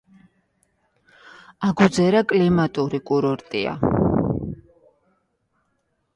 აგუძერა 1.67 2.23
კლიმატური 2.33 3.01
კურორტია. 3.11 3.75